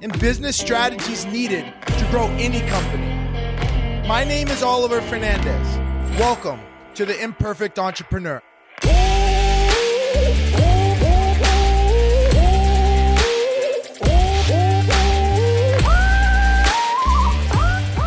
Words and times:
and 0.00 0.16
business 0.20 0.56
strategies 0.56 1.26
needed 1.26 1.64
to 1.86 2.06
grow 2.10 2.26
any 2.38 2.60
company. 2.68 3.06
My 4.06 4.24
name 4.24 4.48
is 4.48 4.62
Oliver 4.62 5.00
Fernandez. 5.00 6.18
Welcome 6.18 6.60
to 6.94 7.04
the 7.04 7.20
Imperfect 7.20 7.78
Entrepreneur. 7.78 8.40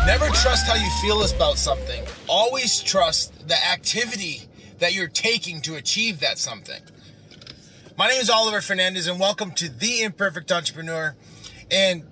Never 0.06 0.28
trust 0.28 0.66
how 0.66 0.74
you 0.74 0.90
feel 1.02 1.22
about 1.22 1.58
something. 1.58 2.04
Always 2.26 2.80
trust 2.80 3.46
the 3.46 3.66
activity 3.66 4.48
that 4.78 4.94
you're 4.94 5.08
taking 5.08 5.60
to 5.62 5.76
achieve 5.76 6.20
that 6.20 6.38
something. 6.38 6.80
My 7.98 8.08
name 8.08 8.20
is 8.20 8.30
Oliver 8.30 8.62
Fernandez, 8.62 9.06
and 9.06 9.20
welcome 9.20 9.52
to 9.52 9.68
The 9.68 10.02
Imperfect 10.02 10.50
Entrepreneur. 10.50 11.14
And 11.72 12.06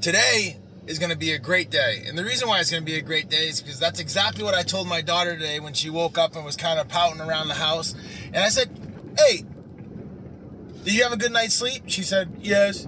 today 0.00 0.56
is 0.86 0.98
going 1.00 1.10
to 1.10 1.18
be 1.18 1.32
a 1.32 1.38
great 1.38 1.70
day. 1.70 2.04
And 2.06 2.16
the 2.16 2.24
reason 2.24 2.48
why 2.48 2.60
it's 2.60 2.70
going 2.70 2.82
to 2.82 2.90
be 2.90 2.96
a 2.96 3.02
great 3.02 3.28
day 3.28 3.48
is 3.48 3.60
because 3.60 3.80
that's 3.80 3.98
exactly 3.98 4.44
what 4.44 4.54
I 4.54 4.62
told 4.62 4.86
my 4.88 5.00
daughter 5.00 5.34
today 5.34 5.58
when 5.60 5.74
she 5.74 5.90
woke 5.90 6.16
up 6.16 6.36
and 6.36 6.44
was 6.44 6.56
kind 6.56 6.78
of 6.78 6.88
pouting 6.88 7.20
around 7.20 7.48
the 7.48 7.54
house. 7.54 7.94
And 8.26 8.38
I 8.38 8.48
said, 8.48 8.70
Hey, 9.18 9.44
did 10.84 10.94
you 10.94 11.02
have 11.02 11.12
a 11.12 11.16
good 11.16 11.32
night's 11.32 11.54
sleep? 11.54 11.84
She 11.86 12.02
said, 12.02 12.36
Yes. 12.40 12.86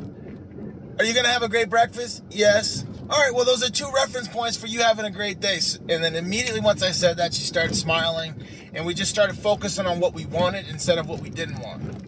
Are 0.98 1.04
you 1.04 1.12
going 1.12 1.24
to 1.24 1.32
have 1.32 1.42
a 1.42 1.48
great 1.48 1.68
breakfast? 1.68 2.22
Yes. 2.30 2.84
All 3.10 3.18
right, 3.18 3.34
well, 3.34 3.44
those 3.44 3.62
are 3.62 3.70
two 3.70 3.90
reference 3.92 4.28
points 4.28 4.56
for 4.56 4.66
you 4.66 4.80
having 4.80 5.04
a 5.04 5.10
great 5.10 5.40
day. 5.40 5.58
And 5.88 6.02
then 6.02 6.14
immediately 6.14 6.60
once 6.60 6.82
I 6.82 6.92
said 6.92 7.16
that, 7.18 7.34
she 7.34 7.42
started 7.42 7.74
smiling, 7.74 8.34
and 8.72 8.86
we 8.86 8.94
just 8.94 9.10
started 9.10 9.36
focusing 9.36 9.86
on 9.86 10.00
what 10.00 10.14
we 10.14 10.24
wanted 10.24 10.68
instead 10.68 10.98
of 10.98 11.08
what 11.08 11.20
we 11.20 11.28
didn't 11.28 11.58
want. 11.60 12.04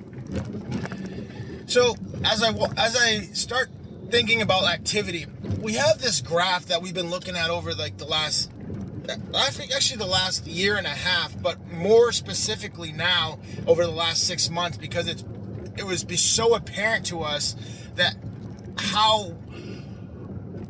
So 1.67 1.97
as 2.27 2.43
I 2.43 2.51
as 2.77 2.97
I 2.97 3.21
start 3.33 3.71
thinking 4.11 4.43
about 4.43 4.65
activity, 4.65 5.27
we 5.61 5.75
have 5.75 6.01
this 6.01 6.21
graph 6.21 6.67
that 6.67 6.83
we've 6.83 6.95
been 6.95 7.11
looking 7.11 7.37
at 7.37 7.51
over 7.51 7.75
like 7.75 7.97
the 7.97 8.05
last 8.05 8.51
I 9.35 9.51
think 9.51 9.73
actually 9.73 9.99
the 9.99 10.07
last 10.07 10.47
year 10.47 10.77
and 10.77 10.87
a 10.87 10.91
half, 10.91 11.41
but 11.41 11.65
more 11.71 12.11
specifically 12.11 12.91
now 12.91 13.39
over 13.67 13.85
the 13.85 13.93
last 13.93 14.27
six 14.27 14.51
months 14.51 14.77
because 14.77 15.07
it's 15.07 15.25
it 15.77 15.85
was 15.85 16.05
so 16.21 16.55
apparent 16.55 17.07
to 17.07 17.23
us 17.23 17.55
that 17.95 18.17
how 18.79 19.37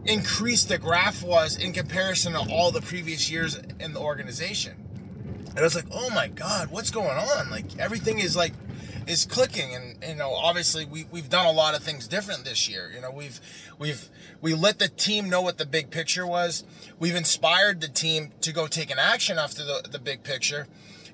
increased 0.05 0.69
the 0.69 0.79
graph 0.79 1.23
was 1.23 1.57
in 1.57 1.73
comparison 1.73 2.33
to 2.33 2.41
all 2.51 2.71
the 2.71 2.83
previous 2.83 3.31
years 3.31 3.59
in 3.81 3.93
the 3.93 4.01
organization. 4.01 4.75
And 5.49 5.59
I 5.59 5.63
was 5.63 5.75
like, 5.75 5.87
oh 5.91 6.11
my 6.11 6.29
God, 6.29 6.71
what's 6.71 6.91
going 6.91 7.17
on? 7.17 7.51
Like 7.51 7.79
everything 7.79 8.19
is 8.19 8.37
like 8.37 8.53
is 9.07 9.25
clicking 9.25 9.75
and 9.75 10.03
you 10.07 10.15
know 10.15 10.33
obviously 10.35 10.85
we, 10.85 11.07
we've 11.11 11.29
done 11.29 11.47
a 11.47 11.53
lot 11.53 11.75
of 11.75 11.83
things 11.83 12.09
different 12.09 12.45
this 12.45 12.69
year 12.69 12.91
you 12.95 13.01
know 13.01 13.11
we've 13.11 13.41
we've 13.79 14.09
we 14.41 14.55
let 14.55 14.79
the 14.79 14.89
team 14.89 15.29
know 15.31 15.41
what 15.41 15.59
the 15.59 15.67
big 15.67 15.91
picture 15.91 16.27
was 16.27 16.65
we've 16.99 17.15
inspired 17.15 17.81
the 17.81 17.89
team 17.89 18.33
to 18.41 18.53
go 18.53 18.67
take 18.67 18.91
an 18.91 18.99
action 18.99 19.39
after 19.39 19.65
the, 19.65 19.89
the 19.91 19.99
big 19.99 20.23
picture 20.23 20.67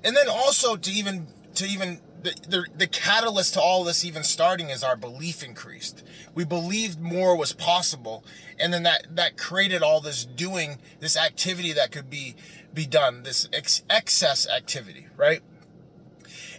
and 0.03 0.15
then 0.15 0.27
also 0.27 0.75
to 0.75 0.91
even 0.91 1.27
to 1.55 1.65
even 1.65 1.99
the, 2.23 2.33
the, 2.47 2.65
the 2.77 2.87
catalyst 2.87 3.53
to 3.53 3.61
all 3.61 3.83
this 3.83 4.05
even 4.05 4.23
starting 4.23 4.69
is 4.69 4.83
our 4.83 4.95
belief 4.95 5.43
increased. 5.43 6.03
We 6.33 6.45
believed 6.45 6.99
more 6.99 7.37
was 7.37 7.51
possible, 7.51 8.23
and 8.57 8.73
then 8.73 8.83
that 8.83 9.15
that 9.15 9.37
created 9.37 9.83
all 9.83 9.99
this 9.99 10.25
doing, 10.25 10.79
this 10.99 11.17
activity 11.17 11.73
that 11.73 11.91
could 11.91 12.09
be 12.09 12.35
be 12.73 12.85
done, 12.85 13.23
this 13.23 13.49
ex- 13.53 13.83
excess 13.89 14.47
activity, 14.47 15.07
right? 15.17 15.41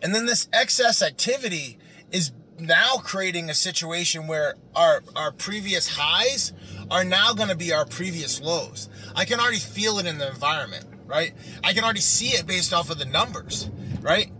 And 0.04 0.14
then 0.14 0.26
this 0.26 0.48
excess 0.52 1.02
activity 1.02 1.78
is 2.12 2.30
now 2.58 2.96
creating 2.98 3.48
a 3.48 3.54
situation 3.54 4.26
where 4.26 4.54
our 4.76 5.02
our 5.16 5.32
previous 5.32 5.88
highs 5.88 6.52
are 6.90 7.04
now 7.04 7.32
going 7.32 7.48
to 7.48 7.56
be 7.56 7.72
our 7.72 7.86
previous 7.86 8.40
lows. 8.40 8.90
I 9.16 9.24
can 9.24 9.40
already 9.40 9.58
feel 9.58 9.98
it 9.98 10.06
in 10.06 10.18
the 10.18 10.28
environment, 10.28 10.84
right? 11.06 11.32
I 11.64 11.72
can 11.72 11.84
already 11.84 12.02
see 12.02 12.28
it 12.28 12.46
based 12.46 12.74
off 12.74 12.90
of 12.90 12.98
the 12.98 13.06
numbers, 13.06 13.70
right? 14.02 14.30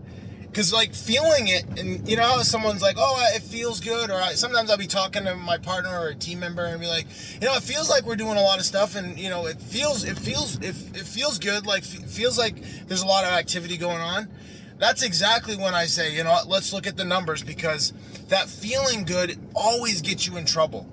Cause 0.53 0.71
like 0.71 0.93
feeling 0.93 1.47
it, 1.47 1.65
and 1.77 2.07
you 2.07 2.15
know 2.15 2.23
how 2.23 2.41
someone's 2.43 2.81
like, 2.81 2.95
"Oh, 2.97 3.17
it 3.35 3.41
feels 3.41 3.81
good," 3.81 4.09
or 4.09 4.21
I, 4.21 4.35
sometimes 4.35 4.69
I'll 4.69 4.77
be 4.77 4.87
talking 4.87 5.25
to 5.25 5.35
my 5.35 5.57
partner 5.57 5.89
or 5.89 6.09
a 6.09 6.15
team 6.15 6.39
member 6.39 6.63
and 6.63 6.79
be 6.79 6.87
like, 6.87 7.07
"You 7.41 7.47
know, 7.47 7.55
it 7.55 7.63
feels 7.63 7.89
like 7.89 8.05
we're 8.05 8.15
doing 8.15 8.37
a 8.37 8.41
lot 8.41 8.59
of 8.59 8.65
stuff, 8.65 8.95
and 8.95 9.19
you 9.19 9.29
know, 9.29 9.47
it 9.47 9.59
feels, 9.59 10.05
it 10.05 10.17
feels, 10.17 10.55
it, 10.59 10.75
it 10.95 11.05
feels 11.05 11.39
good. 11.39 11.65
Like, 11.65 11.83
feels 11.83 12.37
like 12.37 12.55
there's 12.87 13.01
a 13.01 13.07
lot 13.07 13.25
of 13.25 13.31
activity 13.31 13.75
going 13.75 13.99
on." 13.99 14.29
That's 14.77 15.03
exactly 15.03 15.55
when 15.55 15.73
I 15.73 15.85
say, 15.85 16.15
you 16.15 16.23
know, 16.23 16.37
let's 16.47 16.73
look 16.73 16.85
at 16.87 16.97
the 16.97 17.05
numbers 17.05 17.43
because 17.43 17.93
that 18.27 18.49
feeling 18.49 19.05
good 19.05 19.39
always 19.55 20.01
gets 20.01 20.27
you 20.27 20.37
in 20.37 20.45
trouble 20.45 20.89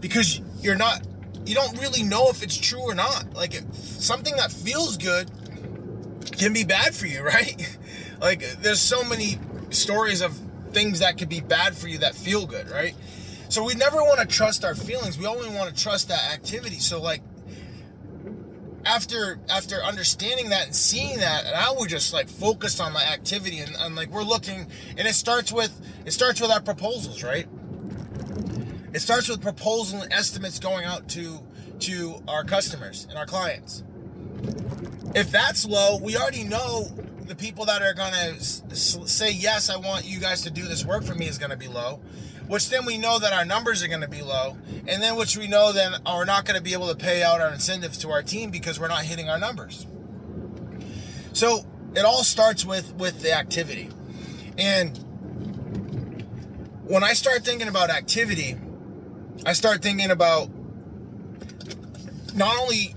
because 0.00 0.40
you're 0.60 0.76
not, 0.76 1.06
you 1.44 1.54
don't 1.54 1.78
really 1.78 2.02
know 2.02 2.28
if 2.30 2.42
it's 2.42 2.56
true 2.56 2.80
or 2.80 2.94
not. 2.94 3.34
Like, 3.34 3.54
it, 3.54 3.74
something 3.74 4.34
that 4.36 4.50
feels 4.50 4.96
good 4.96 5.30
can 6.30 6.52
be 6.52 6.64
bad 6.64 6.94
for 6.94 7.06
you, 7.06 7.22
right? 7.24 7.78
Like 8.20 8.40
there's 8.62 8.80
so 8.80 9.02
many 9.04 9.38
stories 9.70 10.20
of 10.20 10.38
things 10.72 11.00
that 11.00 11.18
could 11.18 11.28
be 11.28 11.40
bad 11.40 11.76
for 11.76 11.88
you 11.88 11.98
that 11.98 12.14
feel 12.14 12.46
good, 12.46 12.70
right? 12.70 12.94
So 13.48 13.64
we 13.64 13.74
never 13.74 13.96
want 13.98 14.20
to 14.20 14.26
trust 14.26 14.64
our 14.64 14.74
feelings. 14.74 15.18
We 15.18 15.26
only 15.26 15.48
want 15.54 15.74
to 15.74 15.82
trust 15.82 16.08
that 16.08 16.32
activity. 16.32 16.78
So 16.78 17.02
like 17.02 17.22
after 18.84 19.38
after 19.48 19.76
understanding 19.82 20.50
that 20.50 20.66
and 20.66 20.74
seeing 20.74 21.18
that, 21.18 21.44
now 21.44 21.74
we're 21.78 21.86
just 21.86 22.12
like 22.12 22.28
focused 22.28 22.80
on 22.80 22.92
my 22.92 23.04
activity 23.04 23.58
and, 23.58 23.74
and 23.78 23.94
like 23.94 24.10
we're 24.10 24.22
looking 24.22 24.66
and 24.96 25.06
it 25.06 25.14
starts 25.14 25.52
with 25.52 25.72
it 26.04 26.12
starts 26.12 26.40
with 26.40 26.50
our 26.50 26.60
proposals, 26.60 27.22
right? 27.22 27.46
It 28.92 29.00
starts 29.00 29.28
with 29.28 29.40
proposal 29.40 30.02
and 30.02 30.12
estimates 30.12 30.58
going 30.58 30.84
out 30.84 31.08
to 31.10 31.40
to 31.80 32.22
our 32.28 32.44
customers 32.44 33.06
and 33.08 33.18
our 33.18 33.26
clients. 33.26 33.82
If 35.14 35.30
that's 35.30 35.66
low, 35.66 35.98
we 35.98 36.16
already 36.16 36.44
know 36.44 36.88
the 37.26 37.34
people 37.34 37.66
that 37.66 37.82
are 37.82 37.94
going 37.94 38.12
to 38.12 38.40
say, 38.76 39.30
yes, 39.32 39.70
I 39.70 39.76
want 39.76 40.04
you 40.04 40.18
guys 40.18 40.42
to 40.42 40.50
do 40.50 40.62
this 40.62 40.84
work 40.84 41.04
for 41.04 41.14
me 41.14 41.28
is 41.28 41.38
going 41.38 41.50
to 41.50 41.56
be 41.56 41.68
low, 41.68 42.00
which 42.52 42.68
then 42.68 42.84
we 42.84 42.98
know 42.98 43.18
that 43.18 43.32
our 43.32 43.46
numbers 43.46 43.82
are 43.82 43.88
going 43.88 44.02
to 44.02 44.08
be 44.08 44.20
low. 44.20 44.58
And 44.86 45.02
then 45.02 45.16
which 45.16 45.38
we 45.38 45.48
know 45.48 45.72
then 45.72 45.94
we're 46.04 46.26
not 46.26 46.44
going 46.44 46.58
to 46.58 46.62
be 46.62 46.74
able 46.74 46.88
to 46.88 46.94
pay 46.94 47.22
out 47.22 47.40
our 47.40 47.50
incentives 47.50 47.96
to 47.98 48.10
our 48.10 48.22
team 48.22 48.50
because 48.50 48.78
we're 48.78 48.88
not 48.88 49.04
hitting 49.04 49.30
our 49.30 49.38
numbers. 49.38 49.86
So 51.32 51.64
it 51.96 52.04
all 52.04 52.22
starts 52.22 52.66
with, 52.66 52.94
with 52.96 53.22
the 53.22 53.32
activity. 53.32 53.88
And 54.58 54.98
when 56.84 57.02
I 57.02 57.14
start 57.14 57.42
thinking 57.42 57.68
about 57.68 57.88
activity, 57.88 58.58
I 59.46 59.54
start 59.54 59.80
thinking 59.80 60.10
about 60.10 60.50
not 62.34 62.54
only 62.60 62.94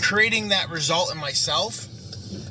creating 0.00 0.48
that 0.48 0.70
result 0.70 1.12
in 1.12 1.18
myself, 1.18 1.86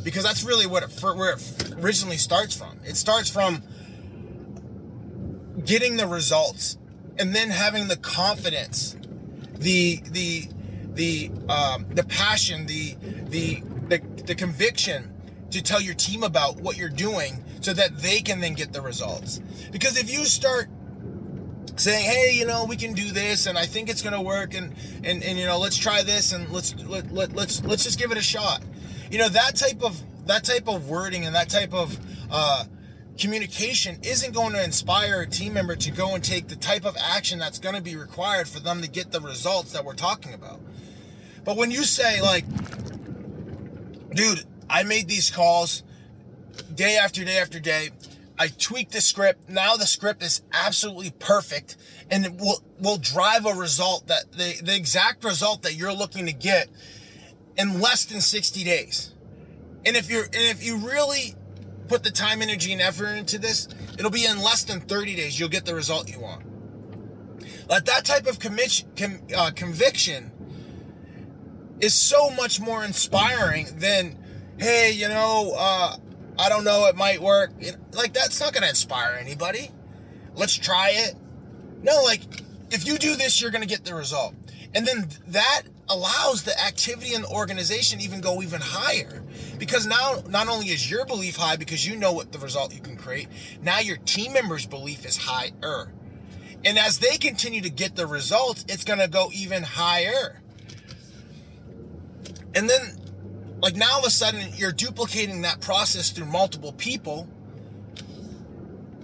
because 0.03 0.23
that's 0.23 0.43
really 0.43 0.67
what 0.67 0.83
it, 0.83 1.01
where 1.01 1.33
it 1.33 1.73
originally 1.79 2.17
starts 2.17 2.55
from. 2.55 2.77
It 2.85 2.97
starts 2.97 3.31
from 3.31 3.63
getting 5.65 5.97
the 5.97 6.07
results 6.07 6.77
and 7.17 7.35
then 7.35 7.49
having 7.49 7.87
the 7.87 7.97
confidence, 7.97 8.95
the 9.57 10.01
the 10.11 10.47
the 10.93 11.31
um, 11.49 11.85
the 11.93 12.03
passion, 12.03 12.65
the, 12.65 12.95
the 13.29 13.61
the 13.87 14.01
the 14.25 14.35
conviction 14.35 15.11
to 15.51 15.61
tell 15.61 15.81
your 15.81 15.95
team 15.95 16.23
about 16.23 16.57
what 16.57 16.77
you're 16.77 16.89
doing 16.89 17.43
so 17.61 17.73
that 17.73 17.97
they 17.99 18.19
can 18.19 18.39
then 18.39 18.53
get 18.53 18.73
the 18.73 18.81
results. 18.81 19.39
Because 19.71 19.97
if 19.97 20.11
you 20.11 20.25
start 20.25 20.67
saying, 21.75 22.05
"Hey, 22.05 22.33
you 22.33 22.45
know, 22.45 22.65
we 22.65 22.75
can 22.75 22.93
do 22.93 23.11
this, 23.11 23.45
and 23.45 23.57
I 23.57 23.65
think 23.65 23.89
it's 23.89 24.01
going 24.01 24.13
to 24.13 24.21
work, 24.21 24.53
and 24.53 24.73
and 25.03 25.23
and 25.23 25.37
you 25.37 25.45
know, 25.45 25.59
let's 25.59 25.77
try 25.77 26.03
this, 26.03 26.33
and 26.33 26.49
let's 26.51 26.75
let, 26.85 27.11
let 27.11 27.33
let's 27.33 27.63
let's 27.63 27.83
just 27.83 27.99
give 27.99 28.11
it 28.11 28.17
a 28.17 28.23
shot," 28.23 28.61
you 29.11 29.17
know 29.17 29.29
that 29.29 29.55
type 29.55 29.83
of 29.83 30.01
that 30.27 30.43
type 30.43 30.67
of 30.67 30.89
wording 30.89 31.25
and 31.25 31.35
that 31.35 31.49
type 31.49 31.73
of 31.73 31.97
uh, 32.31 32.65
communication 33.17 33.97
isn't 34.03 34.33
going 34.33 34.53
to 34.53 34.63
inspire 34.63 35.21
a 35.21 35.27
team 35.27 35.53
member 35.53 35.75
to 35.75 35.91
go 35.91 36.15
and 36.15 36.23
take 36.23 36.47
the 36.47 36.55
type 36.55 36.85
of 36.85 36.95
action 36.99 37.39
that's 37.39 37.59
going 37.59 37.75
to 37.75 37.81
be 37.81 37.95
required 37.95 38.47
for 38.47 38.59
them 38.59 38.81
to 38.81 38.89
get 38.89 39.11
the 39.11 39.21
results 39.21 39.71
that 39.73 39.85
we're 39.85 39.93
talking 39.93 40.33
about. 40.33 40.59
But 41.43 41.57
when 41.57 41.71
you 41.71 41.83
say 41.83 42.21
like, 42.21 42.45
dude, 44.13 44.43
I 44.69 44.83
made 44.83 45.07
these 45.07 45.29
calls 45.29 45.83
day 46.73 46.97
after 46.97 47.23
day 47.23 47.37
after 47.37 47.59
day. 47.59 47.89
I 48.37 48.49
tweaked 48.49 48.91
the 48.91 49.01
script. 49.01 49.49
Now 49.49 49.77
the 49.77 49.85
script 49.85 50.21
is 50.21 50.41
absolutely 50.51 51.11
perfect 51.11 51.77
and 52.11 52.25
it 52.25 52.33
will, 52.33 52.61
will 52.79 52.97
drive 52.97 53.45
a 53.45 53.53
result 53.53 54.07
that 54.07 54.31
the, 54.33 54.59
the 54.61 54.75
exact 54.75 55.23
result 55.23 55.63
that 55.63 55.75
you're 55.75 55.93
looking 55.93 56.25
to 56.25 56.33
get 56.33 56.67
in 57.57 57.79
less 57.79 58.05
than 58.05 58.19
60 58.19 58.63
days. 58.63 59.13
And 59.85 59.95
if 59.95 60.09
you're, 60.09 60.25
and 60.25 60.33
if 60.33 60.65
you 60.65 60.77
really 60.77 61.35
put 61.87 62.03
the 62.03 62.11
time, 62.11 62.41
energy, 62.41 62.73
and 62.73 62.81
effort 62.81 63.13
into 63.13 63.37
this, 63.37 63.67
it'll 63.97 64.11
be 64.11 64.25
in 64.25 64.39
less 64.39 64.63
than 64.63 64.81
30 64.81 65.15
days. 65.15 65.39
You'll 65.39 65.49
get 65.49 65.65
the 65.65 65.75
result 65.75 66.09
you 66.09 66.19
want. 66.19 66.43
Like 67.69 67.85
that 67.85 68.05
type 68.05 68.27
of 68.27 68.39
commit, 68.39 68.83
com, 68.97 69.21
uh, 69.35 69.51
conviction 69.51 70.31
is 71.79 71.93
so 71.93 72.29
much 72.29 72.59
more 72.59 72.83
inspiring 72.83 73.67
than, 73.77 74.17
hey, 74.57 74.91
you 74.91 75.09
know, 75.09 75.53
uh, 75.57 75.97
I 76.37 76.49
don't 76.49 76.63
know, 76.63 76.87
it 76.87 76.95
might 76.95 77.21
work. 77.21 77.51
It, 77.59 77.77
like 77.93 78.13
that's 78.13 78.39
not 78.39 78.53
going 78.53 78.63
to 78.63 78.69
inspire 78.69 79.17
anybody. 79.19 79.71
Let's 80.35 80.55
try 80.55 80.91
it. 80.93 81.15
No, 81.81 82.03
like 82.03 82.21
if 82.71 82.85
you 82.85 82.97
do 82.97 83.15
this, 83.15 83.41
you're 83.41 83.51
going 83.51 83.61
to 83.61 83.67
get 83.67 83.85
the 83.85 83.95
result. 83.95 84.35
And 84.73 84.85
then 84.85 85.07
that 85.27 85.63
allows 85.89 86.43
the 86.43 86.59
activity 86.59 87.13
in 87.13 87.21
the 87.21 87.27
organization 87.27 88.01
even 88.01 88.21
go 88.21 88.41
even 88.41 88.61
higher. 88.61 89.23
Because 89.59 89.85
now 89.85 90.23
not 90.27 90.47
only 90.47 90.67
is 90.67 90.89
your 90.89 91.05
belief 91.05 91.35
high 91.35 91.55
because 91.55 91.85
you 91.87 91.95
know 91.95 92.11
what 92.11 92.31
the 92.31 92.39
result 92.39 92.73
you 92.73 92.81
can 92.81 92.97
create 92.97 93.27
now 93.61 93.79
your 93.79 93.97
team 93.97 94.33
members 94.33 94.65
belief 94.65 95.05
is 95.05 95.15
higher. 95.15 95.91
And 96.63 96.79
as 96.79 96.97
they 96.97 97.17
continue 97.17 97.61
to 97.61 97.69
get 97.69 97.95
the 97.95 98.07
results 98.07 98.65
it's 98.67 98.83
going 98.83 98.99
to 98.99 99.07
go 99.07 99.29
even 99.33 99.63
higher. 99.63 100.41
And 102.55 102.69
then 102.69 102.97
like 103.61 103.75
now 103.75 103.93
all 103.93 103.99
of 103.99 104.05
a 104.05 104.09
sudden 104.09 104.41
you're 104.55 104.71
duplicating 104.71 105.41
that 105.41 105.61
process 105.61 106.09
through 106.09 106.25
multiple 106.25 106.73
people. 106.73 107.29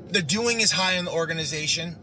The 0.09 0.21
doing 0.21 0.61
is 0.61 0.71
high 0.71 0.93
in 0.93 1.05
the 1.05 1.11
organization. 1.11 1.95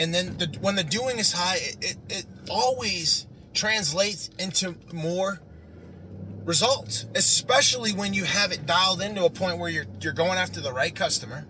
And 0.00 0.12
then 0.12 0.36
the, 0.38 0.58
when 0.60 0.74
the 0.74 0.84
doing 0.84 1.18
is 1.18 1.32
high 1.32 1.58
it, 1.60 1.76
it, 1.80 1.96
it 2.08 2.26
always 2.50 3.27
translates 3.58 4.30
into 4.38 4.76
more 4.92 5.40
results, 6.44 7.06
especially 7.16 7.92
when 7.92 8.14
you 8.14 8.24
have 8.24 8.52
it 8.52 8.64
dialed 8.66 9.02
into 9.02 9.24
a 9.24 9.30
point 9.30 9.58
where 9.58 9.68
you're 9.68 9.86
you're 10.00 10.12
going 10.12 10.38
after 10.38 10.60
the 10.60 10.72
right 10.72 10.94
customer. 10.94 11.46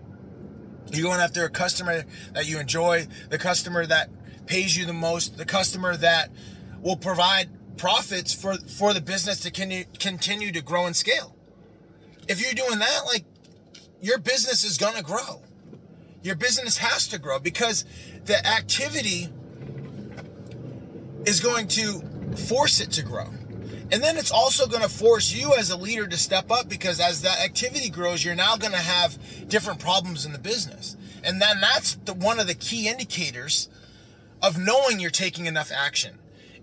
You're 0.91 1.03
going 1.03 1.21
after 1.21 1.45
a 1.45 1.49
customer 1.49 2.03
that 2.33 2.47
you 2.47 2.59
enjoy, 2.59 3.07
the 3.29 3.37
customer 3.37 3.85
that 3.85 4.09
pays 4.47 4.75
you 4.75 4.85
the 4.85 4.93
most, 4.93 5.37
the 5.37 5.45
customer 5.45 5.95
that 5.97 6.31
will 6.81 6.97
provide 6.97 7.47
profits 7.77 8.33
for 8.33 8.55
for 8.55 8.93
the 8.93 9.01
business 9.01 9.39
to 9.41 9.51
continue 9.51 9.85
continue 9.99 10.51
to 10.51 10.63
grow 10.63 10.87
and 10.87 10.95
scale. 10.95 11.35
If 12.27 12.41
you're 12.41 12.53
doing 12.53 12.79
that, 12.79 13.01
like 13.05 13.25
your 14.01 14.17
business 14.17 14.63
is 14.63 14.77
going 14.77 14.95
to 14.95 15.03
grow. 15.03 15.43
Your 16.23 16.35
business 16.35 16.77
has 16.77 17.07
to 17.09 17.19
grow 17.19 17.39
because 17.39 17.85
the 18.25 18.45
activity 18.45 19.29
is 21.29 21.39
going 21.39 21.67
to 21.67 22.01
force 22.47 22.81
it 22.81 22.89
to 22.89 23.03
grow. 23.03 23.27
And 23.91 24.03
then 24.03 24.17
it's 24.17 24.31
also 24.31 24.65
going 24.65 24.81
to 24.81 24.89
force 24.89 25.31
you 25.31 25.53
as 25.53 25.69
a 25.69 25.77
leader 25.77 26.07
to 26.07 26.17
step 26.17 26.49
up 26.51 26.67
because 26.67 26.99
as 26.99 27.21
that 27.21 27.39
activity 27.39 27.89
grows, 27.89 28.25
you're 28.25 28.33
now 28.33 28.57
going 28.57 28.71
to 28.71 28.79
have 28.79 29.17
different 29.47 29.79
problems 29.79 30.25
in 30.25 30.33
the 30.33 30.39
business. 30.39 30.97
And 31.23 31.39
then 31.39 31.61
that's 31.61 31.95
the, 32.05 32.15
one 32.15 32.39
of 32.39 32.47
the 32.47 32.55
key 32.55 32.87
indicators 32.87 33.69
of 34.41 34.57
knowing 34.57 34.99
you're 34.99 35.11
taking 35.11 35.45
enough 35.45 35.71
action 35.71 36.17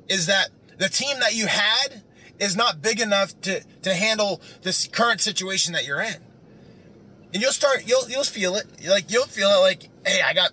is 0.08 0.26
that 0.26 0.48
the 0.78 0.88
team 0.88 1.20
that 1.20 1.36
you 1.36 1.46
had 1.46 2.02
is 2.40 2.56
not 2.56 2.82
big 2.82 3.00
enough 3.00 3.40
to, 3.42 3.60
to 3.82 3.94
handle 3.94 4.40
this 4.62 4.88
current 4.88 5.20
situation 5.20 5.74
that 5.74 5.86
you're 5.86 6.00
in. 6.00 6.16
And 7.32 7.40
you'll 7.40 7.52
start, 7.52 7.84
you'll, 7.86 8.08
you'll 8.08 8.24
feel 8.24 8.56
it. 8.56 8.66
Like, 8.84 9.12
you'll 9.12 9.26
feel 9.26 9.48
it 9.48 9.60
like, 9.60 9.88
hey, 10.04 10.22
I 10.22 10.34
got 10.34 10.50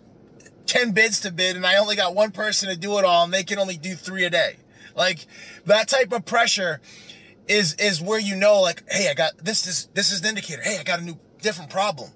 10 0.66 0.92
bids 0.92 1.22
to 1.22 1.32
bid 1.32 1.56
and 1.56 1.66
I 1.66 1.78
only 1.78 1.96
got 1.96 2.16
one 2.16 2.32
person 2.32 2.70
to 2.70 2.76
do 2.76 2.98
it 2.98 3.06
all 3.06 3.24
and 3.24 3.34
they 3.34 3.44
can 3.44 3.60
only 3.60 3.78
do 3.78 3.96
three 3.96 4.26
a 4.26 4.30
day. 4.30 4.58
Like 4.96 5.26
that 5.66 5.88
type 5.88 6.12
of 6.12 6.26
pressure 6.26 6.82
is, 7.48 7.74
is 7.76 8.02
where 8.02 8.20
you 8.20 8.36
know, 8.36 8.62
like, 8.62 8.84
hey, 8.90 9.10
I 9.10 9.14
got 9.14 9.38
this, 9.38 9.64
this, 9.64 9.86
this 9.94 10.12
is 10.12 10.22
the 10.22 10.30
indicator. 10.30 10.62
Hey, 10.62 10.78
I 10.80 10.84
got 10.84 11.00
a 11.00 11.04
new, 11.04 11.18
different 11.42 11.70
problem. 11.70 12.12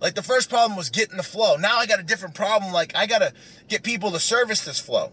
Like 0.00 0.14
the 0.14 0.22
first 0.22 0.48
problem 0.48 0.76
was 0.76 0.88
getting 0.88 1.16
the 1.16 1.22
flow. 1.22 1.56
Now 1.56 1.78
I 1.78 1.86
got 1.86 2.00
a 2.00 2.04
different 2.04 2.34
problem. 2.34 2.72
Like 2.72 2.94
I 2.96 3.06
got 3.06 3.18
to 3.18 3.32
get 3.68 3.82
people 3.82 4.10
to 4.12 4.20
service 4.20 4.64
this 4.64 4.78
flow. 4.78 5.12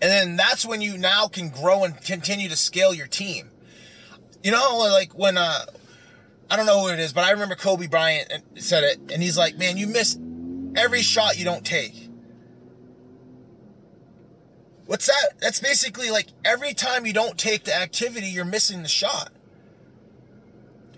And 0.00 0.10
then 0.10 0.36
that's 0.36 0.64
when 0.64 0.80
you 0.80 0.96
now 0.96 1.26
can 1.26 1.50
grow 1.50 1.84
and 1.84 2.00
continue 2.02 2.48
to 2.48 2.56
scale 2.56 2.94
your 2.94 3.08
team. 3.08 3.50
You 4.42 4.52
know, 4.52 4.78
like 4.78 5.12
when, 5.18 5.36
uh, 5.36 5.66
I 6.50 6.56
don't 6.56 6.66
know 6.66 6.80
who 6.80 6.88
it 6.88 6.98
is, 6.98 7.12
but 7.12 7.24
I 7.24 7.32
remember 7.32 7.56
Kobe 7.56 7.88
Bryant 7.88 8.32
said 8.56 8.84
it, 8.84 9.12
and 9.12 9.22
he's 9.22 9.36
like, 9.36 9.58
"Man, 9.58 9.76
you 9.76 9.86
missed 9.86 10.18
every 10.76 11.02
shot 11.02 11.38
you 11.38 11.44
don't 11.44 11.64
take. 11.64 12.08
What's 14.86 15.06
that? 15.06 15.38
That's 15.40 15.60
basically 15.60 16.10
like 16.10 16.28
every 16.44 16.72
time 16.72 17.04
you 17.04 17.12
don't 17.12 17.36
take 17.36 17.64
the 17.64 17.74
activity, 17.74 18.28
you're 18.28 18.44
missing 18.46 18.82
the 18.82 18.88
shot. 18.88 19.30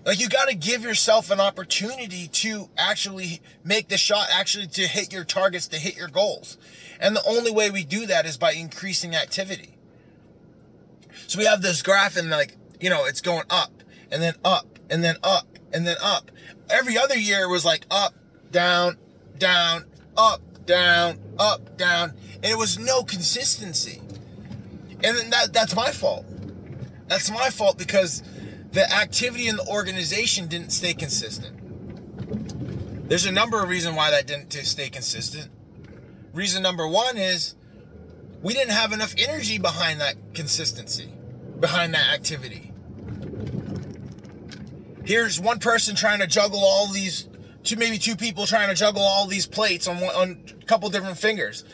Like 0.04 0.20
you 0.20 0.28
got 0.28 0.48
to 0.48 0.54
give 0.54 0.82
yourself 0.82 1.30
an 1.30 1.40
opportunity 1.40 2.28
to 2.28 2.70
actually 2.78 3.42
make 3.64 3.88
the 3.88 3.98
shot, 3.98 4.28
actually 4.32 4.68
to 4.68 4.86
hit 4.86 5.12
your 5.12 5.24
targets, 5.24 5.68
to 5.68 5.76
hit 5.76 5.96
your 5.96 6.08
goals. 6.08 6.56
And 7.00 7.14
the 7.14 7.26
only 7.28 7.50
way 7.50 7.70
we 7.70 7.84
do 7.84 8.06
that 8.06 8.26
is 8.26 8.36
by 8.36 8.52
increasing 8.52 9.14
activity. 9.14 9.76
So 11.26 11.38
we 11.38 11.44
have 11.44 11.60
this 11.60 11.82
graph 11.82 12.16
and 12.16 12.30
like, 12.30 12.56
you 12.80 12.90
know, 12.90 13.04
it's 13.04 13.20
going 13.20 13.44
up 13.50 13.72
and 14.10 14.22
then 14.22 14.34
up 14.44 14.78
and 14.88 15.04
then 15.04 15.16
up 15.22 15.58
and 15.72 15.86
then 15.86 15.96
up. 16.02 16.30
Every 16.70 16.96
other 16.96 17.16
year 17.16 17.48
was 17.48 17.64
like 17.64 17.84
up, 17.90 18.14
down, 18.50 18.96
down, 19.40 19.84
up, 20.16 20.40
down, 20.66 21.18
up, 21.38 21.76
down. 21.76 22.10
And 22.36 22.44
it 22.44 22.56
was 22.56 22.78
no 22.78 23.02
consistency. 23.02 24.00
And 25.02 25.32
that, 25.32 25.52
that's 25.52 25.74
my 25.74 25.90
fault. 25.90 26.24
That's 27.08 27.28
my 27.30 27.50
fault 27.50 27.76
because 27.76 28.22
the 28.70 28.88
activity 28.94 29.48
in 29.48 29.56
the 29.56 29.66
organization 29.66 30.46
didn't 30.46 30.70
stay 30.70 30.94
consistent. 30.94 31.56
There's 33.08 33.26
a 33.26 33.32
number 33.32 33.60
of 33.60 33.68
reasons 33.68 33.96
why 33.96 34.12
that 34.12 34.28
didn't 34.28 34.52
stay 34.52 34.88
consistent. 34.88 35.50
Reason 36.32 36.62
number 36.62 36.86
one 36.86 37.16
is 37.16 37.56
we 38.40 38.54
didn't 38.54 38.70
have 38.72 38.92
enough 38.92 39.14
energy 39.18 39.58
behind 39.58 40.00
that 40.00 40.14
consistency, 40.32 41.12
behind 41.58 41.92
that 41.94 42.14
activity. 42.14 42.72
Here's 45.04 45.40
one 45.40 45.58
person 45.58 45.96
trying 45.96 46.20
to 46.20 46.28
juggle 46.28 46.60
all 46.60 46.86
these 46.86 47.26
two 47.62 47.76
maybe 47.76 47.98
two 47.98 48.16
people 48.16 48.46
trying 48.46 48.68
to 48.68 48.74
juggle 48.74 49.02
all 49.02 49.26
these 49.26 49.46
plates 49.46 49.86
on 49.86 50.00
one, 50.00 50.14
on 50.14 50.44
a 50.60 50.64
couple 50.64 50.88
different 50.90 51.18
fingers. 51.18 51.64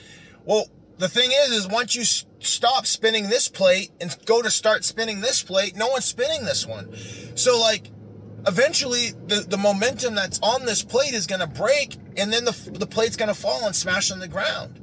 Well, 0.44 0.66
the 0.98 1.08
thing 1.08 1.30
is, 1.30 1.50
is 1.50 1.68
once 1.68 1.94
you 1.94 2.04
stop 2.04 2.86
spinning 2.86 3.28
this 3.28 3.48
plate 3.48 3.90
and 4.00 4.16
go 4.24 4.42
to 4.42 4.50
start 4.50 4.84
spinning 4.84 5.20
this 5.20 5.42
plate, 5.42 5.76
no 5.76 5.88
one's 5.88 6.06
spinning 6.06 6.44
this 6.44 6.66
one. 6.66 6.94
So 7.34 7.60
like, 7.60 7.90
eventually 8.46 9.10
the, 9.26 9.44
the 9.48 9.58
momentum 9.58 10.14
that's 10.14 10.38
on 10.42 10.64
this 10.64 10.82
plate 10.82 11.14
is 11.14 11.26
going 11.26 11.40
to 11.40 11.46
break 11.46 11.96
and 12.16 12.32
then 12.32 12.44
the, 12.44 12.70
the 12.72 12.86
plate's 12.86 13.16
going 13.16 13.28
to 13.28 13.34
fall 13.34 13.66
and 13.66 13.74
smash 13.74 14.10
on 14.10 14.20
the 14.20 14.28
ground. 14.28 14.80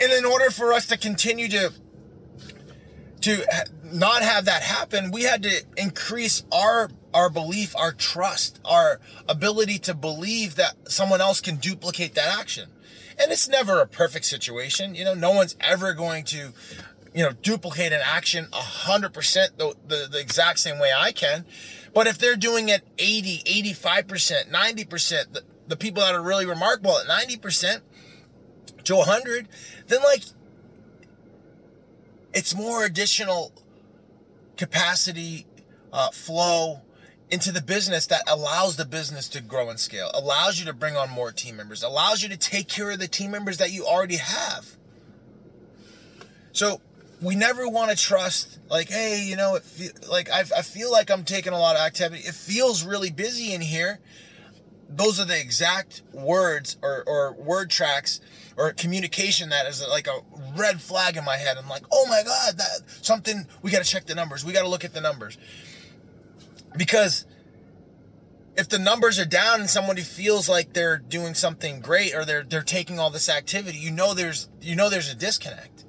And 0.00 0.12
in 0.12 0.24
order 0.24 0.50
for 0.50 0.72
us 0.72 0.86
to 0.86 0.96
continue 0.96 1.48
to 1.48 1.72
to 3.22 3.44
not 3.84 4.22
have 4.22 4.44
that 4.46 4.62
happen, 4.62 5.10
we 5.10 5.22
had 5.22 5.42
to 5.44 5.62
increase 5.76 6.44
our 6.52 6.90
our 7.14 7.28
belief, 7.28 7.76
our 7.76 7.92
trust, 7.92 8.58
our 8.64 8.98
ability 9.28 9.78
to 9.78 9.94
believe 9.94 10.54
that 10.56 10.90
someone 10.90 11.20
else 11.20 11.40
can 11.40 11.56
duplicate 11.56 12.14
that 12.14 12.38
action. 12.38 12.70
And 13.18 13.30
it's 13.30 13.48
never 13.48 13.80
a 13.80 13.86
perfect 13.86 14.24
situation. 14.24 14.94
You 14.94 15.04
know, 15.04 15.14
no 15.14 15.30
one's 15.30 15.54
ever 15.60 15.92
going 15.92 16.24
to, 16.24 16.52
you 17.14 17.22
know, 17.22 17.32
duplicate 17.42 17.92
an 17.92 18.00
action 18.02 18.46
100% 18.50 19.12
the, 19.58 19.74
the, 19.86 20.08
the 20.10 20.20
exact 20.20 20.58
same 20.58 20.78
way 20.78 20.90
I 20.96 21.12
can. 21.12 21.44
But 21.92 22.06
if 22.06 22.16
they're 22.18 22.36
doing 22.36 22.70
it 22.70 22.82
80, 22.98 23.42
85%, 23.74 24.50
90%, 24.50 25.32
the, 25.32 25.42
the 25.68 25.76
people 25.76 26.02
that 26.02 26.14
are 26.14 26.22
really 26.22 26.46
remarkable 26.46 26.98
at 26.98 27.06
90% 27.06 27.82
to 28.84 28.96
100, 28.96 29.48
then 29.88 30.00
like, 30.02 30.22
it's 32.34 32.54
more 32.54 32.84
additional 32.84 33.52
capacity, 34.56 35.46
uh, 35.92 36.10
flow 36.10 36.80
into 37.30 37.50
the 37.50 37.62
business 37.62 38.06
that 38.08 38.22
allows 38.28 38.76
the 38.76 38.84
business 38.84 39.28
to 39.28 39.40
grow 39.40 39.70
and 39.70 39.80
scale, 39.80 40.10
allows 40.14 40.60
you 40.60 40.66
to 40.66 40.72
bring 40.72 40.96
on 40.96 41.08
more 41.08 41.32
team 41.32 41.56
members, 41.56 41.82
allows 41.82 42.22
you 42.22 42.28
to 42.28 42.36
take 42.36 42.68
care 42.68 42.90
of 42.90 42.98
the 42.98 43.08
team 43.08 43.30
members 43.30 43.56
that 43.56 43.72
you 43.72 43.86
already 43.86 44.16
have. 44.16 44.76
So 46.52 46.80
we 47.22 47.34
never 47.34 47.68
want 47.68 47.90
to 47.90 47.96
trust 47.96 48.58
like, 48.68 48.88
hey, 48.88 49.24
you 49.26 49.36
know, 49.36 49.54
it 49.54 49.62
feel, 49.62 49.92
like 50.10 50.30
I, 50.30 50.40
I 50.40 50.62
feel 50.62 50.92
like 50.92 51.10
I'm 51.10 51.24
taking 51.24 51.52
a 51.52 51.58
lot 51.58 51.76
of 51.76 51.82
activity. 51.82 52.22
It 52.22 52.34
feels 52.34 52.84
really 52.84 53.10
busy 53.10 53.54
in 53.54 53.60
here. 53.62 53.98
Those 54.94 55.18
are 55.20 55.24
the 55.24 55.40
exact 55.40 56.02
words 56.12 56.76
or, 56.82 57.02
or 57.06 57.32
word 57.32 57.70
tracks 57.70 58.20
or 58.56 58.72
communication 58.72 59.48
that 59.48 59.66
is 59.66 59.84
like 59.88 60.06
a 60.06 60.20
red 60.56 60.80
flag 60.80 61.16
in 61.16 61.24
my 61.24 61.36
head. 61.36 61.56
I'm 61.56 61.68
like, 61.68 61.84
oh 61.90 62.06
my 62.06 62.22
God, 62.24 62.58
that 62.58 62.82
something, 63.02 63.46
we 63.62 63.70
got 63.70 63.82
to 63.82 63.88
check 63.90 64.06
the 64.06 64.14
numbers. 64.14 64.44
We 64.44 64.52
got 64.52 64.62
to 64.62 64.68
look 64.68 64.84
at 64.84 64.92
the 64.92 65.00
numbers. 65.00 65.38
because 66.76 67.24
if 68.56 68.68
the 68.68 68.78
numbers 68.78 69.18
are 69.18 69.24
down 69.24 69.60
and 69.60 69.70
somebody 69.70 70.02
feels 70.02 70.48
like 70.48 70.72
they're 70.72 70.98
doing 70.98 71.34
something 71.34 71.80
great 71.80 72.14
or 72.14 72.24
they're 72.24 72.42
they're 72.42 72.62
taking 72.62 72.98
all 72.98 73.10
this 73.10 73.28
activity, 73.28 73.78
you 73.78 73.90
know 73.90 74.14
there's 74.14 74.48
you 74.60 74.76
know 74.76 74.90
there's 74.90 75.10
a 75.10 75.14
disconnect. 75.14 75.84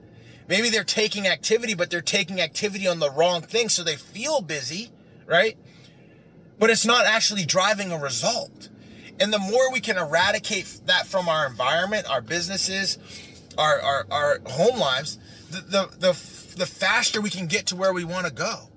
Maybe 0.48 0.69
they're 0.69 0.83
taking 0.83 1.27
activity, 1.27 1.74
but 1.74 1.89
they're 1.89 2.01
taking 2.01 2.41
activity 2.41 2.88
on 2.88 3.00
the 3.00 3.12
wrong 3.12 3.41
thing, 3.41 3.69
so 3.69 3.83
they 3.83 3.95
feel 3.95 4.41
busy, 4.41 4.91
right? 5.25 5.57
But 6.60 6.69
it's 6.69 6.86
not 6.86 7.05
actually 7.05 7.45
driving 7.45 7.91
a 7.91 7.98
result. 7.98 8.69
And 9.20 9.32
the 9.32 9.39
more 9.39 9.72
we 9.72 9.79
can 9.79 9.98
eradicate 9.98 10.82
that 10.86 11.08
from 11.08 11.29
our 11.29 11.46
environment, 11.48 12.10
our 12.10 12.22
businesses, 12.22 12.98
our 13.58 13.79
our, 13.82 14.05
our 14.12 14.39
home 14.46 14.79
lives, 14.79 15.17
the, 15.50 15.62
the 15.62 15.89
the 16.00 16.13
the 16.58 16.65
faster 16.65 17.22
we 17.22 17.29
can 17.29 17.48
get 17.48 17.67
to 17.67 17.75
where 17.75 17.93
we 17.93 18.03
want 18.03 18.25
to 18.27 18.34
go. 18.34 18.70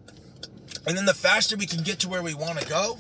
And 0.87 0.97
then 0.97 1.05
the 1.05 1.14
faster 1.14 1.57
we 1.57 1.66
can 1.66 1.83
get 1.83 2.00
to 2.00 2.09
where 2.09 2.23
we 2.23 2.35
want 2.35 2.61
to 2.61 2.69
go, 2.69 2.99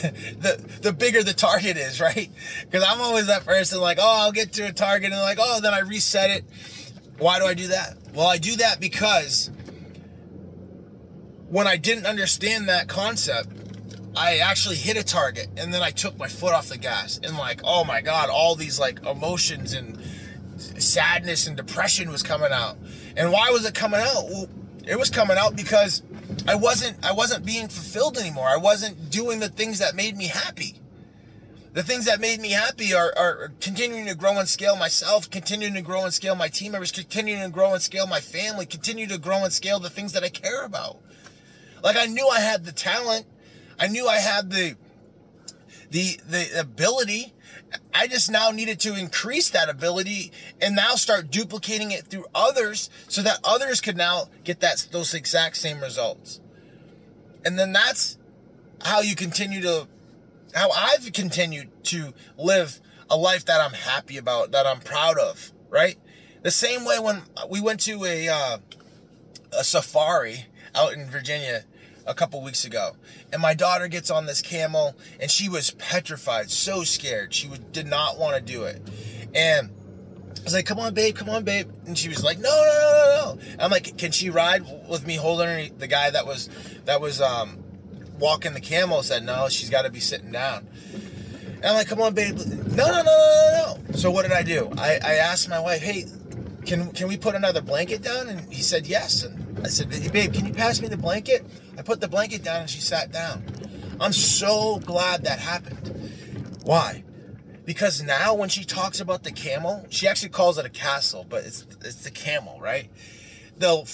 the 0.00 0.64
the 0.80 0.92
bigger 0.92 1.22
the 1.22 1.34
target 1.34 1.76
is, 1.76 2.00
right? 2.00 2.30
Because 2.62 2.84
I'm 2.84 3.00
always 3.00 3.26
that 3.26 3.44
person 3.44 3.80
like, 3.80 3.98
oh, 4.00 4.20
I'll 4.22 4.32
get 4.32 4.52
to 4.54 4.66
a 4.66 4.72
target 4.72 5.12
and 5.12 5.20
like, 5.20 5.38
oh, 5.40 5.60
then 5.60 5.74
I 5.74 5.80
reset 5.80 6.30
it. 6.30 6.44
Why 7.18 7.38
do 7.38 7.44
I 7.44 7.54
do 7.54 7.66
that? 7.68 7.96
Well, 8.14 8.26
I 8.26 8.38
do 8.38 8.56
that 8.56 8.80
because 8.80 9.50
when 11.50 11.66
I 11.66 11.76
didn't 11.76 12.06
understand 12.06 12.68
that 12.68 12.86
concept, 12.86 13.48
I 14.16 14.38
actually 14.38 14.76
hit 14.76 14.96
a 14.96 15.04
target 15.04 15.48
and 15.56 15.74
then 15.74 15.82
I 15.82 15.90
took 15.90 16.16
my 16.16 16.28
foot 16.28 16.52
off 16.52 16.68
the 16.68 16.78
gas 16.78 17.20
and 17.22 17.36
like, 17.36 17.60
oh 17.64 17.84
my 17.84 18.00
god, 18.00 18.30
all 18.30 18.54
these 18.54 18.78
like 18.78 19.04
emotions 19.04 19.72
and 19.72 20.00
sadness 20.56 21.48
and 21.48 21.56
depression 21.56 22.10
was 22.10 22.22
coming 22.22 22.52
out. 22.52 22.76
And 23.16 23.32
why 23.32 23.50
was 23.50 23.66
it 23.66 23.74
coming 23.74 24.00
out? 24.00 24.24
Well, 24.28 24.48
it 24.86 24.96
was 24.96 25.10
coming 25.10 25.36
out 25.36 25.56
because 25.56 26.02
I 26.46 26.54
wasn't 26.54 27.04
I 27.04 27.12
wasn't 27.12 27.44
being 27.44 27.68
fulfilled 27.68 28.16
anymore. 28.16 28.48
I 28.48 28.56
wasn't 28.56 29.10
doing 29.10 29.40
the 29.40 29.48
things 29.48 29.80
that 29.80 29.96
made 29.96 30.16
me 30.16 30.28
happy. 30.28 30.76
The 31.72 31.82
things 31.82 32.04
that 32.06 32.20
made 32.20 32.40
me 32.40 32.50
happy 32.50 32.94
are, 32.94 33.12
are 33.16 33.52
continuing 33.60 34.06
to 34.06 34.16
grow 34.16 34.38
and 34.38 34.48
scale 34.48 34.76
myself, 34.76 35.30
continuing 35.30 35.74
to 35.74 35.82
grow 35.82 36.04
and 36.04 36.12
scale 36.12 36.34
my 36.34 36.48
team 36.48 36.72
members, 36.72 36.90
continuing 36.90 37.42
to 37.42 37.48
grow 37.48 37.72
and 37.72 37.82
scale 37.82 38.08
my 38.08 38.18
family, 38.18 38.66
continue 38.66 39.06
to 39.06 39.18
grow 39.18 39.44
and 39.44 39.52
scale 39.52 39.78
the 39.78 39.90
things 39.90 40.12
that 40.12 40.24
I 40.24 40.30
care 40.30 40.64
about. 40.64 40.98
Like 41.82 41.96
I 41.96 42.06
knew 42.06 42.26
I 42.28 42.40
had 42.40 42.64
the 42.64 42.72
talent, 42.72 43.26
I 43.78 43.88
knew 43.88 44.06
I 44.06 44.18
had 44.18 44.50
the 44.50 44.76
the 45.90 46.18
the 46.28 46.60
ability. 46.60 47.34
I 47.94 48.08
just 48.08 48.30
now 48.30 48.50
needed 48.50 48.80
to 48.80 48.96
increase 48.96 49.50
that 49.50 49.68
ability 49.68 50.32
and 50.60 50.74
now 50.74 50.96
start 50.96 51.30
duplicating 51.30 51.92
it 51.92 52.06
through 52.06 52.26
others 52.34 52.90
so 53.06 53.22
that 53.22 53.38
others 53.44 53.80
could 53.80 53.96
now 53.96 54.24
get 54.42 54.60
that 54.60 54.88
those 54.90 55.14
exact 55.14 55.56
same 55.56 55.80
results. 55.80 56.40
And 57.44 57.58
then 57.58 57.72
that's 57.72 58.18
how 58.82 59.00
you 59.00 59.14
continue 59.14 59.62
to 59.62 59.86
how 60.54 60.70
I've 60.70 61.12
continued 61.12 61.70
to 61.84 62.12
live 62.36 62.80
a 63.08 63.16
life 63.16 63.44
that 63.46 63.60
I'm 63.60 63.72
happy 63.72 64.16
about, 64.16 64.52
that 64.52 64.66
I'm 64.66 64.80
proud 64.80 65.18
of, 65.18 65.52
right? 65.68 65.96
The 66.42 66.50
same 66.50 66.84
way 66.84 66.98
when 66.98 67.22
we 67.48 67.60
went 67.60 67.80
to 67.80 68.04
a 68.04 68.28
uh, 68.28 68.58
a 69.52 69.64
safari 69.64 70.46
out 70.74 70.92
in 70.92 71.10
Virginia 71.10 71.64
a 72.10 72.14
couple 72.14 72.42
weeks 72.42 72.64
ago. 72.64 72.96
And 73.32 73.40
my 73.40 73.54
daughter 73.54 73.88
gets 73.88 74.10
on 74.10 74.26
this 74.26 74.42
camel 74.42 74.96
and 75.20 75.30
she 75.30 75.48
was 75.48 75.70
petrified, 75.72 76.50
so 76.50 76.82
scared. 76.82 77.32
She 77.32 77.48
would, 77.48 77.72
did 77.72 77.86
not 77.86 78.18
want 78.18 78.34
to 78.34 78.42
do 78.42 78.64
it. 78.64 78.82
And 79.34 79.70
I 80.28 80.42
was 80.42 80.54
like, 80.54 80.66
come 80.66 80.80
on, 80.80 80.92
babe, 80.92 81.14
come 81.14 81.30
on, 81.30 81.44
babe. 81.44 81.70
And 81.86 81.96
she 81.96 82.08
was 82.08 82.24
like, 82.24 82.38
no, 82.38 82.50
no, 82.50 82.64
no, 82.64 83.34
no, 83.34 83.34
no. 83.34 83.64
I'm 83.64 83.70
like, 83.70 83.96
can 83.96 84.10
she 84.10 84.28
ride 84.28 84.64
with 84.88 85.06
me 85.06 85.14
holding 85.14 85.46
her? 85.46 85.68
The 85.78 85.86
guy 85.86 86.10
that 86.10 86.26
was, 86.26 86.50
that 86.84 87.00
was, 87.00 87.20
um, 87.20 87.62
walking 88.18 88.52
the 88.52 88.60
camel 88.60 89.02
said, 89.02 89.24
no, 89.24 89.48
she's 89.48 89.70
got 89.70 89.82
to 89.82 89.90
be 89.90 90.00
sitting 90.00 90.32
down. 90.32 90.66
And 91.56 91.66
I'm 91.66 91.74
like, 91.74 91.88
come 91.88 92.00
on, 92.00 92.14
babe. 92.14 92.36
No, 92.36 92.86
no, 92.86 93.02
no, 93.02 93.02
no, 93.02 93.76
no. 93.88 93.94
So 93.94 94.10
what 94.10 94.22
did 94.22 94.32
I 94.32 94.42
do? 94.42 94.70
I, 94.76 94.98
I 95.02 95.14
asked 95.14 95.48
my 95.48 95.60
wife, 95.60 95.80
hey, 95.80 96.06
can, 96.66 96.90
can 96.92 97.08
we 97.08 97.16
put 97.16 97.34
another 97.34 97.60
blanket 97.60 98.02
down? 98.02 98.28
And 98.28 98.52
he 98.52 98.62
said, 98.62 98.86
yes. 98.86 99.24
And 99.24 99.39
I 99.62 99.68
said, 99.68 99.90
babe, 100.12 100.32
can 100.32 100.46
you 100.46 100.52
pass 100.52 100.80
me 100.80 100.88
the 100.88 100.96
blanket? 100.96 101.44
I 101.78 101.82
put 101.82 102.00
the 102.00 102.08
blanket 102.08 102.42
down 102.42 102.62
and 102.62 102.70
she 102.70 102.80
sat 102.80 103.12
down. 103.12 103.44
I'm 104.00 104.12
so 104.12 104.78
glad 104.78 105.24
that 105.24 105.38
happened. 105.38 106.60
Why? 106.64 107.04
Because 107.64 108.02
now 108.02 108.34
when 108.34 108.48
she 108.48 108.64
talks 108.64 109.00
about 109.00 109.22
the 109.22 109.30
camel, 109.30 109.86
she 109.90 110.08
actually 110.08 110.30
calls 110.30 110.58
it 110.58 110.64
a 110.64 110.70
castle, 110.70 111.26
but 111.28 111.44
it's 111.44 111.66
it's 111.84 112.02
the 112.02 112.10
camel, 112.10 112.58
right? 112.60 112.90
The 113.58 113.84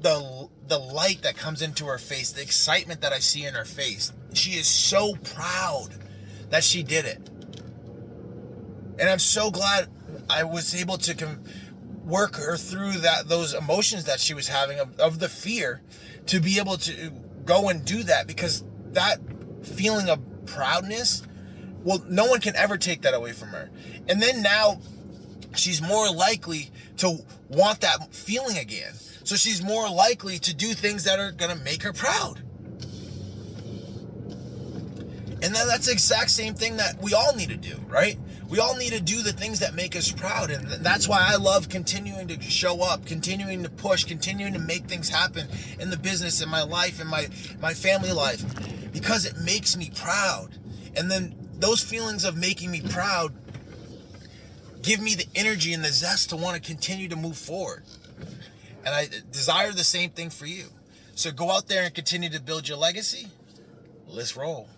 the 0.00 0.48
the 0.68 0.78
light 0.78 1.22
that 1.22 1.36
comes 1.36 1.62
into 1.62 1.86
her 1.86 1.98
face, 1.98 2.32
the 2.32 2.42
excitement 2.42 3.00
that 3.00 3.12
I 3.12 3.18
see 3.18 3.44
in 3.44 3.54
her 3.54 3.64
face. 3.64 4.12
She 4.34 4.52
is 4.52 4.68
so 4.68 5.14
proud 5.16 5.88
that 6.50 6.62
she 6.62 6.82
did 6.82 7.06
it. 7.06 7.30
And 8.98 9.08
I'm 9.08 9.18
so 9.18 9.50
glad 9.50 9.88
I 10.28 10.44
was 10.44 10.74
able 10.74 10.98
to 10.98 11.38
work 12.04 12.36
her 12.36 12.56
through 12.56 12.92
that 12.92 13.28
those 13.28 13.54
emotions 13.54 14.04
that 14.04 14.20
she 14.20 14.34
was 14.34 14.48
having 14.48 14.78
of, 14.78 14.98
of 15.00 15.18
the 15.18 15.28
fear 15.28 15.80
to 16.26 16.40
be 16.40 16.58
able 16.58 16.76
to 16.76 17.10
go 17.44 17.68
and 17.68 17.84
do 17.84 18.02
that 18.02 18.26
because 18.26 18.64
that 18.92 19.18
feeling 19.62 20.08
of 20.08 20.20
proudness, 20.46 21.22
well, 21.82 22.04
no 22.08 22.26
one 22.26 22.40
can 22.40 22.54
ever 22.56 22.76
take 22.76 23.02
that 23.02 23.14
away 23.14 23.32
from 23.32 23.48
her. 23.48 23.70
And 24.08 24.22
then 24.22 24.42
now 24.42 24.80
she's 25.56 25.82
more 25.82 26.10
likely 26.10 26.70
to 26.98 27.18
want 27.48 27.80
that 27.80 28.14
feeling 28.14 28.58
again. 28.58 28.92
So 29.24 29.36
she's 29.36 29.62
more 29.62 29.88
likely 29.88 30.38
to 30.40 30.54
do 30.54 30.74
things 30.74 31.04
that 31.04 31.18
are 31.18 31.32
going 31.32 31.56
to 31.56 31.62
make 31.64 31.82
her 31.82 31.92
proud. 31.92 32.42
And 35.42 35.54
then 35.54 35.66
that's 35.66 35.86
the 35.86 35.92
exact 35.92 36.30
same 36.30 36.54
thing 36.54 36.78
that 36.78 37.02
we 37.02 37.12
all 37.12 37.34
need 37.34 37.50
to 37.50 37.56
do, 37.56 37.76
right? 37.86 38.18
We 38.54 38.60
all 38.60 38.76
need 38.76 38.92
to 38.92 39.00
do 39.00 39.20
the 39.20 39.32
things 39.32 39.58
that 39.58 39.74
make 39.74 39.96
us 39.96 40.12
proud. 40.12 40.52
And 40.52 40.64
that's 40.84 41.08
why 41.08 41.18
I 41.20 41.34
love 41.34 41.68
continuing 41.68 42.28
to 42.28 42.40
show 42.40 42.84
up, 42.84 43.04
continuing 43.04 43.64
to 43.64 43.68
push, 43.68 44.04
continuing 44.04 44.52
to 44.52 44.60
make 44.60 44.84
things 44.84 45.08
happen 45.08 45.48
in 45.80 45.90
the 45.90 45.96
business, 45.96 46.40
in 46.40 46.48
my 46.48 46.62
life, 46.62 47.00
in 47.00 47.08
my, 47.08 47.26
my 47.60 47.74
family 47.74 48.12
life, 48.12 48.44
because 48.92 49.26
it 49.26 49.40
makes 49.40 49.76
me 49.76 49.90
proud. 49.96 50.50
And 50.96 51.10
then 51.10 51.34
those 51.58 51.82
feelings 51.82 52.24
of 52.24 52.36
making 52.36 52.70
me 52.70 52.80
proud 52.80 53.34
give 54.82 55.00
me 55.00 55.16
the 55.16 55.26
energy 55.34 55.72
and 55.72 55.84
the 55.84 55.88
zest 55.90 56.30
to 56.30 56.36
want 56.36 56.54
to 56.54 56.62
continue 56.62 57.08
to 57.08 57.16
move 57.16 57.36
forward. 57.36 57.82
And 58.86 58.94
I 58.94 59.06
uh, 59.06 59.18
desire 59.32 59.72
the 59.72 59.82
same 59.82 60.10
thing 60.10 60.30
for 60.30 60.46
you. 60.46 60.66
So 61.16 61.32
go 61.32 61.50
out 61.50 61.66
there 61.66 61.82
and 61.82 61.92
continue 61.92 62.28
to 62.28 62.40
build 62.40 62.68
your 62.68 62.78
legacy. 62.78 63.26
Let's 64.06 64.36
roll. 64.36 64.68